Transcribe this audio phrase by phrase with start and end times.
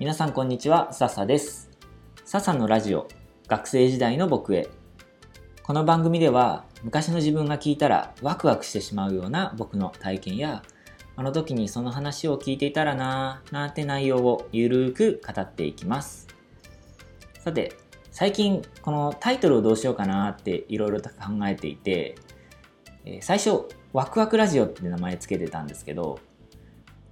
[0.00, 1.68] 皆さんこんにちは、笹です。
[2.24, 3.06] 笹のラジオ、
[3.48, 4.66] 学生時代の僕へ。
[5.62, 10.62] この番組では、昔の自分が聞いたらワクワクしてしまうような僕の体験や、
[11.16, 16.28] あの時にその話を聞いていたらなぁ、なんて内容をゆるーく語っていきます。
[17.38, 17.74] さて、
[18.10, 22.14] 最近このタイトルをどうしようかなっていろいろと考えていて、
[23.20, 26.20] 最初、ワクワクラジオって名前つけてたんですけど、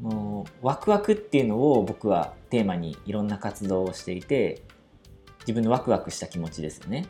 [0.00, 4.62] もうワクワクっていうのを僕はテーマにいろんな活動をしていて
[5.40, 7.06] 自分のワクワクした気持ちですよね。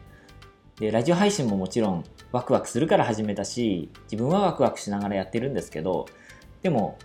[0.77, 6.07] でラジオ配信ももちろんワクワクするから始めたし自分はワクワクしながらやってるんですけど
[6.63, 6.99] でも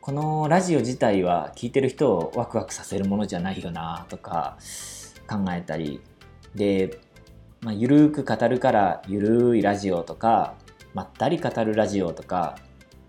[0.00, 4.56] このラジオ自体は聞いてる人をワクワクさせるものじゃないよなとか
[5.28, 6.00] 考えたり。
[6.54, 7.00] で、
[7.60, 10.54] まあ、ゆるく語るからゆるいラジオとか
[10.94, 12.56] まったり語るラジオとか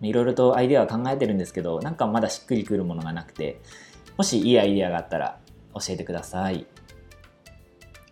[0.01, 3.61] いろいろとアイデアは考えてるんですけどなんかまだしっくりくるものがなくて
[4.17, 5.39] もしいいアイデアがあったら
[5.73, 6.65] 教えてください。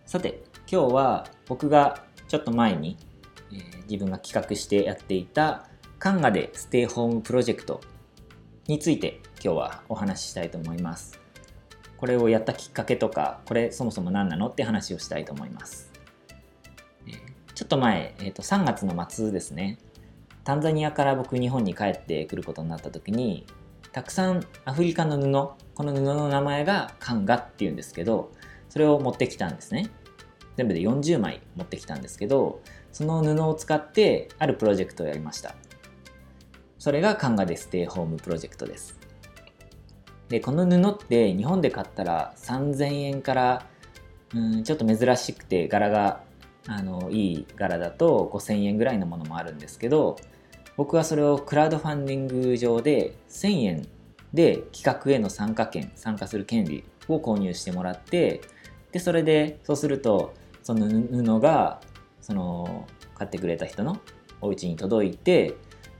[0.04, 2.96] さて今日は僕がちょっと前に、
[3.52, 7.80] えー、自分が企画してやっていたカンガでステイホームプロジェクト
[8.66, 11.20] について今日はお話ししたいと思います。
[11.96, 15.90] これをやったきっかけとかこれそもそも何なのって話をしたいと思います。
[17.56, 19.78] ちょっと前、えー、と3月の末ですね。
[20.46, 23.44] タンザニアから僕日本に帰ってくることになった時に
[23.90, 28.30] たくさんアフリカの布この布の名前がカンガっていうんですけど
[28.68, 29.90] それを持ってきたんですね。
[30.56, 32.60] 全部で40枚持ってきたんですけど
[32.92, 35.56] その布を使ってあるプロジェクトをやりました。
[36.78, 39.00] それがカンガでステイホームプロジェクトです。
[40.28, 43.66] でこの布って日本で買ったら3000円から
[44.32, 46.20] うんちょっと珍しくて柄が
[46.68, 50.16] あのいい柄だと5000円ぐらいのものもあるんですけど
[50.76, 53.88] 僕はそれをクラウドファンディング上で1000円
[54.34, 58.42] で企画への参加権参加する権利を購入してもらって
[58.92, 61.80] でそれでそうするとその布が
[62.20, 63.98] その買ってくれた人の
[64.40, 65.54] お家に届いて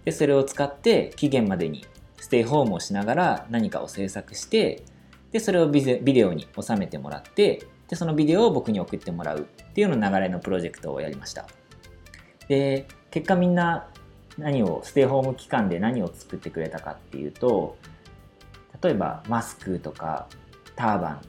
[0.04, 1.84] でそれを使って期限までに
[2.18, 4.84] ステイホームをしながら何かを制作して
[5.32, 11.46] でそれをビデオに収めてもらってでそのビデオを僕に送ってもらうっていうの流れのプロジェクトをやりました。
[12.48, 13.88] で結果みんな
[14.38, 17.76] 何をステイホーム期間で何を作ってくれたかっていうと
[18.82, 20.28] 例えばマスクとか
[20.74, 21.20] ターバン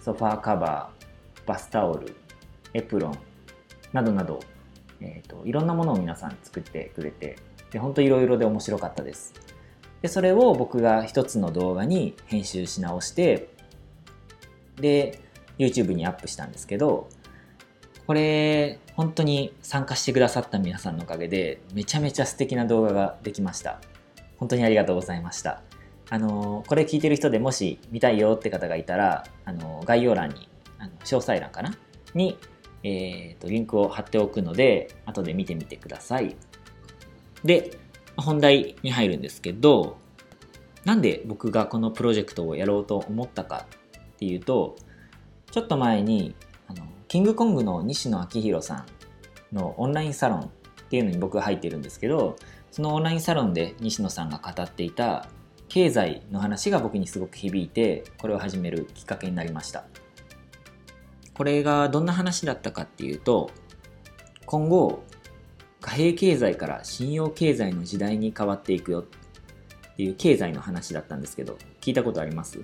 [0.00, 2.14] ソファーカバーバスタオル
[2.72, 3.18] エプロン
[3.92, 4.40] などなど、
[5.00, 7.36] えーと、いろんなものを皆さん作ってくれて
[7.70, 9.34] で本当いろいろで面白かったです。
[10.02, 13.48] でそれを僕が一つの動画に編集し直して
[14.76, 15.20] で
[15.58, 17.08] YouTube にアップしたんですけど
[18.06, 23.80] これ本当に参加してくださった皆さんのおかげでめちゃめちゃ素敵な動画ができました。
[24.36, 25.62] 本当にありがとうございました。
[26.10, 30.48] あのこれ聞いてる人でもし見たいよって方がいたらあの概要欄に
[30.78, 31.74] あの詳細欄かな？
[32.12, 32.36] に、
[32.82, 36.36] えーと、リンクを貼っておくので後で見てみてください。
[37.42, 37.78] で
[38.16, 39.96] 本題に入るんですけど
[40.84, 43.66] なんで僕がこのプロジェクトをやろうと思ったか
[43.98, 44.76] っていうと
[45.50, 46.34] ちょっと前に
[47.14, 48.84] キングコングの西野昭弘さ
[49.52, 50.48] んのオンラインサロンっ
[50.90, 52.34] ていうのに僕が入ってるんですけど
[52.72, 55.28] そのオンラインサロンで西野さんが語っていた
[55.68, 59.84] 経済の話が僕にすごく響いてこれを始めるきっかけになりました。
[61.34, 63.48] これがどんな話だったかっていうと
[64.44, 65.04] 今後
[65.80, 72.58] 貨幣経済から信用経済の時代に変わっていくよっていう経済の話だったんですけど聞いたことあります？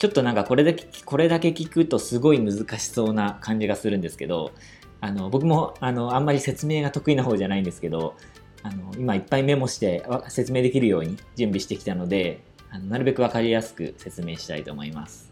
[0.00, 4.52] ちょっとなんかこれだけ、これだけ聞くとすごい難しそうな感じがするんですけど、
[5.00, 8.16] あの、僕もあの、あんまり説明が得意な方じゃないんですけど、
[8.62, 12.40] あの、今いっぱいメモして説明できるように準備してきたので、
[12.70, 15.30] あのなるべくわかりやすく説明したいと思います。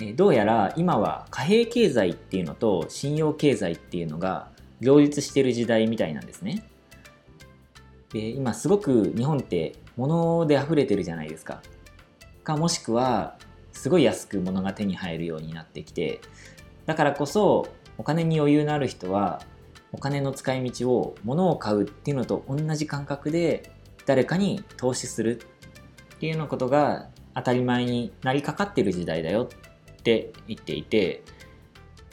[0.00, 4.48] えどうやら今は貨幣経済っていうのと信用経済っていうのが
[4.80, 6.64] 両立してる時代みたいなんですね。
[8.12, 11.60] で今すごく日本って物で溢れてるじゃないですか。
[12.44, 13.36] かもしくは
[13.72, 16.20] すごい安く物が手に入るようになってきて
[16.86, 17.68] だからこそ
[17.98, 19.42] お金に余裕のある人は
[19.92, 23.72] お金の使い道を物を買うっていうのと同じ感覚で
[24.06, 25.40] 誰かに投資する
[26.16, 31.22] っていうようなことが当たり前になりかかってる時代だよって言っていて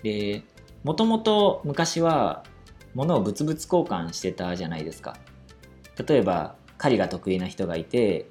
[0.03, 0.43] で
[0.83, 2.43] もともと昔は
[2.93, 5.17] 物を物々交換してたじゃないですか。
[6.07, 8.27] 例えば狩りが得意な人がいて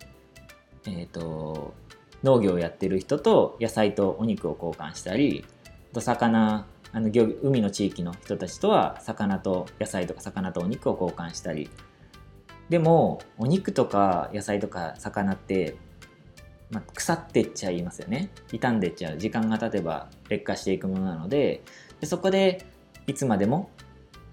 [0.86, 1.74] えっ、ー、と
[2.22, 5.44] 農業をやってる人と野菜とお肉を交換したり
[5.92, 7.10] と魚あの
[7.42, 11.70] 海の地域の人たちとは魚と野菜とか魚とお肉を交換したり。
[12.68, 15.76] でもお肉とか野菜とか魚って
[16.70, 18.30] まあ、腐ってっちゃいますよね。
[18.48, 19.16] 傷んでっちゃう。
[19.16, 21.62] 時間が経てば劣化していくものなので
[22.00, 22.66] でそこで
[23.06, 23.70] いつまでも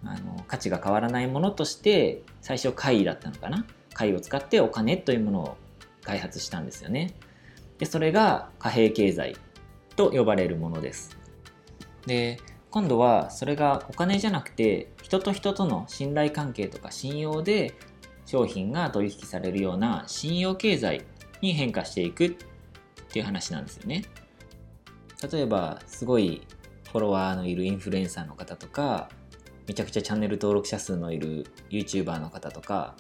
[0.04, 3.66] あの価値が変わらないものとして最初貝だったのかな。
[3.94, 5.58] 貝を使ってお金というものを
[6.04, 7.16] 開発したんですよね。
[7.78, 9.36] でそれが貨幣経済
[9.96, 11.18] と呼ばれるものです
[12.06, 12.38] で
[12.70, 17.74] 今度はそれがお金じゃなくて人と人との信頼関係とか信用で
[18.26, 21.06] 商品が取引されるような信用経済
[21.42, 22.30] に変化していくっ
[23.10, 24.04] ていう話なんですよね。
[25.32, 26.42] 例えばすごい
[26.92, 29.10] フォロワーのいるインフルエンサーの方とか
[29.68, 32.96] めちゃくちゃチャンネル登録者数のいる YouTuber の方とか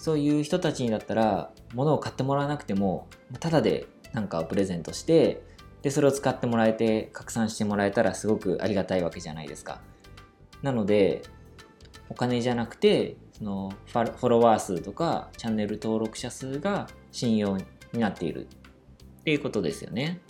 [0.00, 3.06] そういう人たちにだったら物を買ってもらわなくても
[3.38, 5.42] ただで何かをプレゼントして
[5.82, 9.82] でそれを使ってもらえて拡散してもらえたらすごくありがたいわけじゃないですか。
[10.62, 11.20] なので
[12.08, 17.64] お金じゃなくてそのフォロワー数とかチャンネル登録者数が信用に
[18.00, 20.22] なっているっていうことですよね。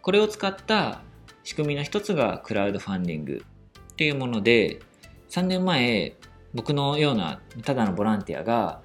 [0.00, 1.02] これを使った
[1.44, 3.44] 仕組みの一つがクラウドファンディング
[3.92, 4.80] っていうもので
[5.28, 6.16] 3年前
[6.54, 8.82] 僕のようなただのボランティアが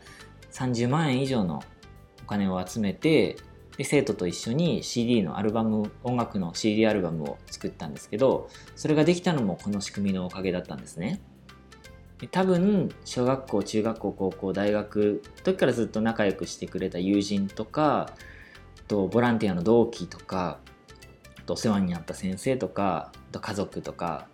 [0.52, 1.64] 30万円以上の
[2.24, 3.38] お金を集めて
[3.78, 11.22] で生徒と一緒に CD のアルバム音楽の CD アルバムを作ったんですけどそれができたのもこの仕組みのおかげだったんですね。
[12.32, 18.14] 多分小学校中学校高校大学時からずっと仲良くしてくれた友人とか
[18.88, 20.60] とボランティアの同期とか
[21.46, 24.28] とお世話になった先生とかと家族とか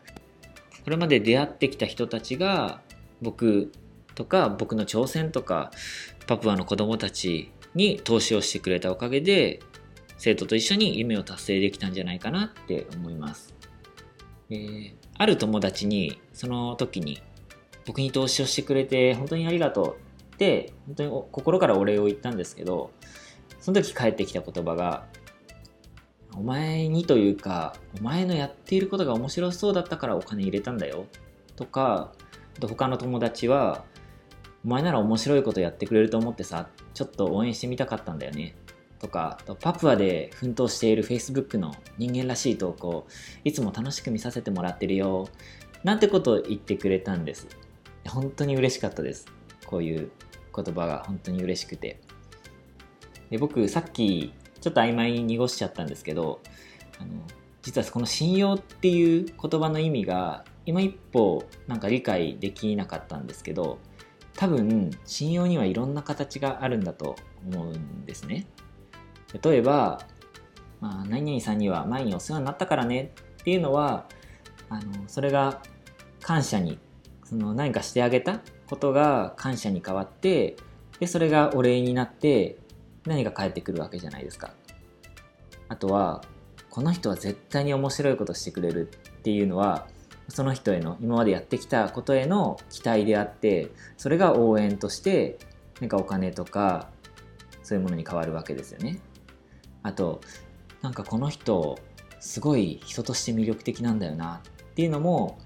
[0.83, 2.81] これまで出会ってきた人たちが
[3.21, 3.71] 僕
[4.15, 5.71] とか僕の挑戦とか
[6.27, 9.61] パプアの子供たちに投資をしてくれたおかげで
[10.17, 13.55] 生徒と一緒に夢を達成できたんじゃないかなって思います。
[14.49, 17.21] えー、ある友達にその時に
[17.85, 22.91] 僕に投資をしてくれて本当にありがとうって本当に心からお礼を言ったんですけど
[23.59, 25.05] その時返ってきた言葉が
[26.35, 31.05] お前にというかお前のやっていることが面白そうだったからお金入れたんだよ
[31.55, 32.11] とか
[32.61, 33.83] と他の友達は
[34.63, 38.55] お前なら面白いことやってくれると思ってさちょっと応援してみたかったんだよね。
[38.99, 43.07] とかパプアで奮闘している Facebook の人間らしい投稿
[43.43, 45.27] いつも楽しく見させてもらってるよ
[45.83, 47.47] なんてことを言ってくれたんです。
[48.07, 49.25] 本当に嬉しかったです。
[49.65, 50.11] こういう
[50.55, 51.99] 言葉が本当に嬉しくて。
[53.31, 56.41] で僕さっきちょっと曖昧に濁しちゃったんですけど
[56.99, 57.11] あの
[57.63, 63.79] 実はこの信用っていう言葉の意味が今一歩なんか理解できなかったんですけど
[64.37, 68.47] 多分信用にはいろんな形があるんだと思うんですね。
[69.43, 69.99] 例えば、
[70.79, 74.05] まあ、何々さんには前にお世話になったからねっていうのは
[74.69, 75.61] あのそれが
[76.21, 76.79] 感謝に
[77.25, 78.39] その何かしてあげた
[78.69, 80.55] ことが感謝に変わって
[81.01, 82.59] でそれがお礼になって
[83.05, 84.53] 何か返ってくるわけじゃないですか。
[85.67, 86.23] あとは
[86.69, 89.87] この人は絶対に面白いことしてくれるっていうのは
[90.31, 95.37] その人への今までやってきたことへの期待であってそれが応援として
[95.79, 96.89] なんかお金とか
[97.63, 98.99] そういうものに変わるわけですよね。
[99.83, 100.21] あと
[100.81, 101.77] なんかこの人
[102.19, 105.37] すごい人として魅力的なんだよなっていうのも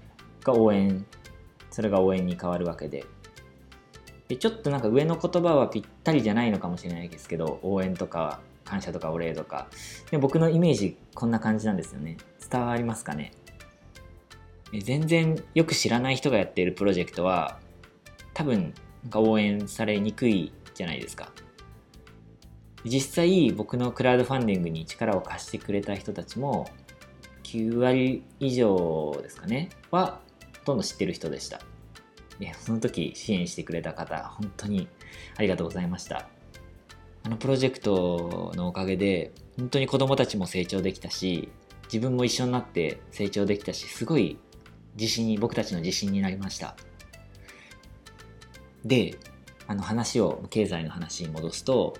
[0.42, 1.06] が応援
[1.70, 3.04] それが応援に変わるわけで。
[4.28, 9.68] でちょっとなんか上の言葉はぴったりじゃないのかもしれないですけど応援とか感謝とかお礼とか。
[10.10, 12.16] で僕のイメージこんな感じなんですよね。
[12.50, 13.32] 伝わりますかね？
[14.72, 17.58] 全然よく知らない人がやっているプロジェクトは
[18.34, 21.32] 多分なんか応援されにくいじゃないですか
[22.84, 26.68] 実際僕のクラウドファンディングに力を貸してくれた人たちも
[27.44, 30.20] 9割以上ですかねは
[30.60, 31.60] ほとんど知ってる人でした。
[32.38, 34.88] でその時支援してくれた方、本当に
[35.36, 36.28] ありがとうございました。
[37.24, 41.48] あのプロジェクトのおかげで、本当に子供たちも成長できたし、
[41.84, 44.38] 自分も一緒になって成長できたし、すごい
[44.98, 46.76] 自信に、僕たちの自信になりました。
[48.84, 49.18] で、
[49.66, 51.94] あの話を、経済の話に戻すと、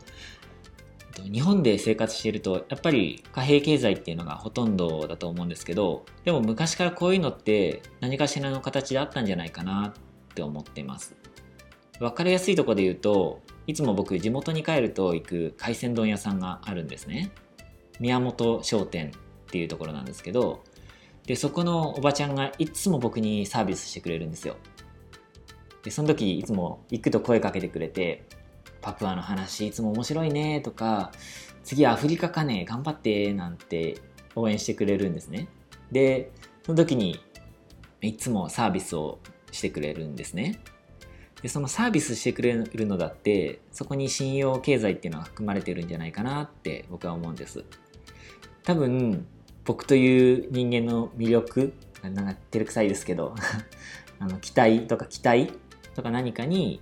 [1.23, 11.17] 日本で生活しているとやっぱり貨幣経済っていうのがほとんどだと思うんですけどでも昔からこういうのって何かしらの形であったんじゃないかなって思っています
[11.99, 17.31] 分かりやすいとこで言うといつも僕地元に帰ると行く海鮮丼屋さんがあるんですね
[17.99, 19.11] 宮本商店っ
[19.47, 20.63] ていうところなんですけど
[21.27, 24.57] でそこのおばちゃんがいつも僕にサービスしてくれるんですよ。
[25.83, 28.25] でその時いつも行くと声かけてくれて
[28.81, 31.13] パプアの話いつも面白いねとか
[31.65, 34.01] 次アフリカかね頑張ってなんて
[34.35, 35.49] 応援してくれるんですね。
[35.91, 36.33] で
[36.65, 37.21] その時に
[38.01, 39.19] いつもサービスを
[39.51, 40.61] してくれるんですね。
[41.43, 47.65] でそのサービスしてくれるのだってそこに信用経済っていうのが含まれてるんじゃないかなって僕は思うんです。
[48.63, 49.27] 多分
[49.67, 53.35] 僕という人間の魅力なんか照れくさいですけど
[54.19, 55.53] あの期待とか期待
[55.95, 56.81] とか何かに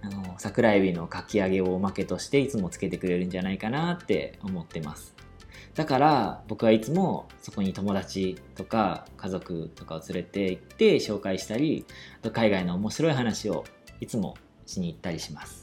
[0.00, 5.14] あの桜エビのかき揚げをおまけとしていつもつけてくれるんじゃないかなって思ってます。
[5.74, 11.84] だから僕はいつもそこに友達とか家族とかを連れて行って紹介したり
[12.20, 13.64] あと海外の面白い話を
[14.00, 15.59] いつもしに行ったりします。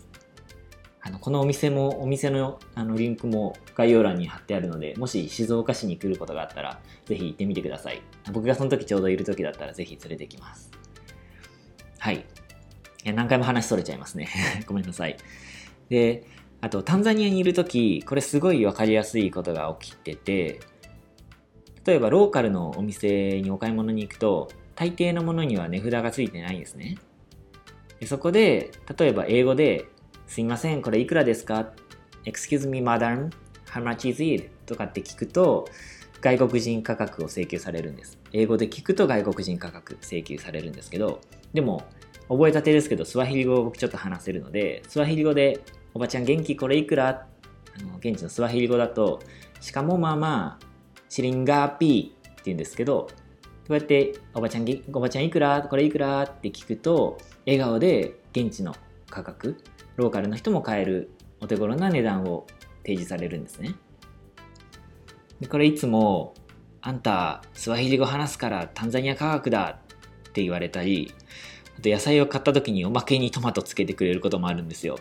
[1.08, 8.02] あのこのお店もお店のあのリンクも概要欄に貼ってあるのでもし静岡市に来ることがあったらぜひ行ってみてください。
[8.34, 10.70] 僕がその時ちょうどいる時だったらぜひ連れてきます。
[11.98, 12.26] はい。
[13.06, 14.28] 何回も話それちゃいますね。
[14.68, 15.16] ごめんなさい。
[15.88, 16.26] で
[16.60, 20.60] あと、タンザニアにいるとき、これすごいわかりやすいことが起きてて、
[21.86, 26.98] 例えばローカルのお店にお買い物に行くと、大抵のものには値札がついてないんですね。
[28.00, 29.86] でそこで、例えば英語で、
[30.28, 31.72] すいません、これいくらですか
[32.26, 33.32] ?Excuse me, madam,
[33.66, 34.50] how much is it?
[34.66, 35.68] とかって聞くと、
[36.22, 38.20] 外国人価格を請求されるんです。
[38.34, 41.22] 英語で聞くと外国人価格請求されるんですけど、
[41.54, 41.84] でも、
[42.30, 45.62] 覚えたてですけど、スワヒリ語を僕ちょっと話せるので、スワヒリ語で
[45.94, 47.26] おばちゃん元気これいくら？
[47.80, 49.22] あの現地のスワヒリ語だと、
[49.62, 50.66] しかもまあまあ、
[51.08, 53.08] シリンガーピーって言うんですけど、
[53.68, 55.62] こうやっておばちゃん、おばちゃんいくら？
[55.62, 56.24] これいくら？
[56.24, 58.76] って聞くと、笑顔で現地の
[59.10, 59.58] 価格、
[59.98, 61.12] ローカルの人も買える
[61.42, 62.48] お手頃な値段を
[62.84, 63.75] 提示されるんですね。
[65.42, 66.34] でこれいつも、
[66.82, 69.80] あんた、スワヒリ語話すからタンザニア価格だ
[70.30, 71.13] って言われたり、
[71.77, 74.98] あと野菜を買った時におまけにトマトつけてくれることもあるんですよ。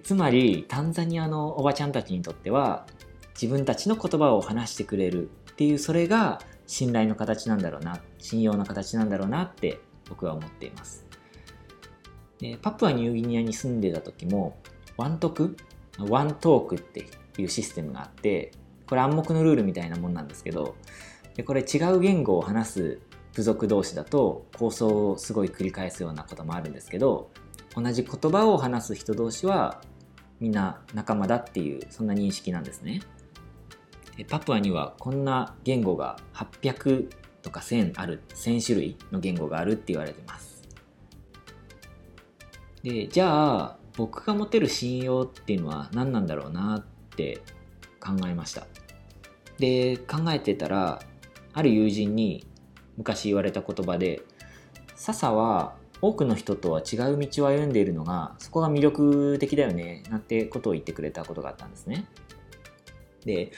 [0.00, 2.86] つまりタンザニアのおばちゃんたちにとっては
[3.34, 11.04] 自分たちの言葉を話してくれるっていうそれが信頼の形なんだろうな信用の形なんだろうなって僕は思っています
[12.42, 14.56] でパプアニューギニアに住んでた時も
[14.96, 15.56] ワントク
[15.98, 17.06] ワントークって
[17.38, 18.50] いうシステムがあって
[18.86, 20.74] これ暗黙のルールみたいなもんなんですけど
[21.36, 23.00] でこれ違う言語を話す
[23.34, 27.30] 部族同士だと構想をすごい繰り返すようなこともあるんですけど
[27.76, 29.80] 同じ言葉を話す人同士は
[30.40, 33.00] みんな仲間だっていうそんな認識なんですね。
[34.28, 37.08] パプアにはこんな言語が800
[37.40, 40.51] とか1000ある1000種類の言語があるって言われてます。
[42.82, 46.84] でじゃあ僕が持てる信用っていうのは何なんだろうなっ
[47.16, 47.42] て
[48.00, 48.66] 考えました。
[49.58, 51.00] で考えてたら
[51.52, 52.46] ある友人に
[52.96, 54.22] 昔言われた言葉で
[54.94, 62.06] 笹は多くの人とは違う道を歩んでいるのがそこが魅力的だよねなんてことを言ってくれたことがあったんですね。
[63.24, 63.52] で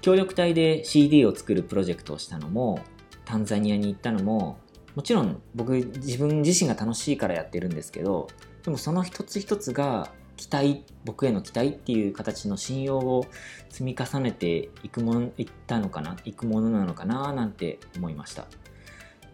[0.00, 2.80] 協力隊で CD を作るプロジェクトをしたのも
[3.24, 4.58] タンザニアに行ったのも
[4.94, 8.28] もちろん僕自分自身が楽しいからやってるんですけど
[8.64, 13.26] でもその一つ一つが期待僕への期待っていう形の信用を
[13.68, 18.46] 積み重ねていくものいったのかないくものなのかななんて思いました。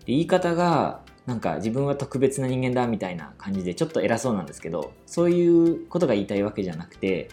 [0.07, 7.29] 言い方がなんか自分は特別な人間だみたいな感じでちょっと偉そうなんですけどそういうことが言いたいわけじゃなくて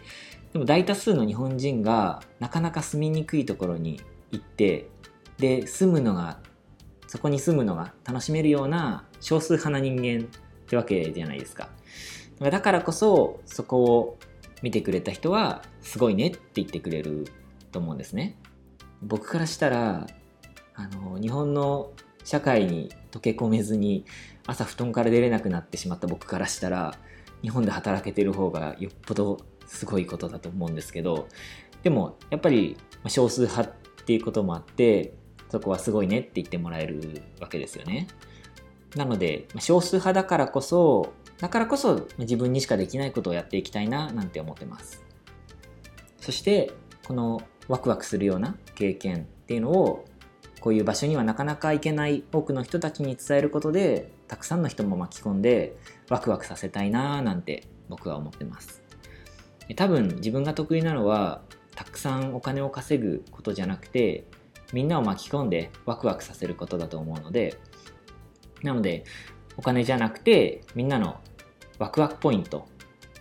[0.52, 4.90] でも大多数の日本人がなかなか住みにくいところに行って
[5.38, 6.40] で住むのが
[7.08, 10.30] そこに住むのが楽しめるような少数派な人間っ
[10.68, 11.70] てわけじゃないですか。
[12.52, 14.18] だからこそそこを
[14.62, 17.28] 見てくれた人はすごいねって言ってくれる
[17.72, 18.38] と思うんですね
[19.02, 20.08] 僕からしたら
[20.76, 21.92] あの日本の
[22.24, 24.06] 社会に溶け込めずに
[24.48, 26.96] 朝布団から出れなくなってしまった僕からしたら
[27.42, 31.28] 日本で働けてる方がよっぽどすごいことだと思うんですけど
[31.84, 33.74] でもやっぱり少数派っ
[34.06, 35.14] ていうこともあって
[35.50, 38.08] そこはすごいねって言ってもらえるわけですよね。
[38.96, 45.04] なので少数派だからこそだからこそ自分にしかできないことをやっていきたいななんて思ってます。
[46.20, 46.72] そして
[47.06, 50.06] このワクワクするような経験っていうのを
[50.62, 55.76] こういう場所にはなかなか行けない多くの人たちに伝えることでたくさんの人も巻き込んで
[56.10, 58.82] ワクワクさせたいななんて僕は思ってます
[59.76, 61.42] 多分自分が得意なのは
[61.76, 64.26] たくさんお金を稼ぐことじゃなくて
[64.72, 67.60] みんなを巻き込んでワクワクさせることだと思うので
[68.62, 69.04] なので
[69.58, 71.20] お金じゃなくてみんなの
[71.80, 72.68] ワクワクポイント。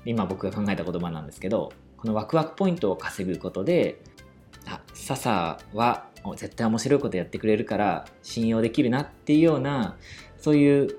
[0.04, 4.02] 今僕が考えた言葉なんですけどこのワクワクポイントを稼ぐことで
[4.66, 9.96] あ笹は絶対面白いことやってくれるから信用できるなっていうような
[10.38, 10.98] そういう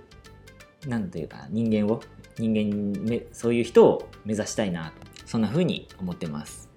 [0.88, 2.02] 何というか人間を
[2.38, 4.94] 人間そういう人を目指したいな
[5.26, 6.70] そんな風に思ってます。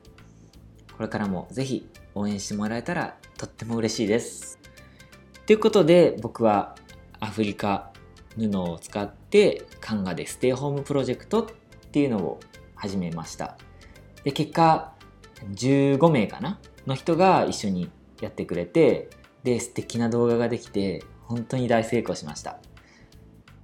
[0.96, 4.58] これからもぜひ応援してもらえたらとっても嬉しいです。
[5.46, 6.74] ということで僕は
[7.20, 7.92] アフリカ
[8.36, 11.46] 布を使ってカンガでステイホームプロジェクトっ
[11.90, 12.40] ていうのを
[12.74, 13.56] 始めました。
[14.24, 14.92] で結果
[15.54, 16.58] 15名かな？
[16.86, 17.90] の人が一緒に
[18.20, 19.10] やってくれて
[19.42, 22.58] で素敵な動画ができて本当に大成功しました、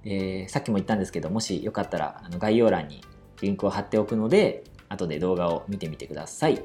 [0.03, 3.01] えー、さっきも言ったんですけどもしよかったらあの概要欄に
[3.41, 6.63] リンクを貼っておくので後で動画を見てみてください。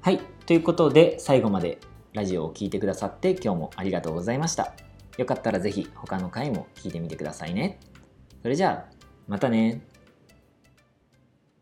[0.00, 0.18] はい。
[0.46, 1.78] ということで最後まで
[2.14, 4.89] ラジオを聴いてくださって今日もありがとうございました。
[5.18, 7.78] よかったらぜひ他の回も聞いてみてくださいね。
[8.42, 8.94] それじゃあ
[9.28, 9.82] またね。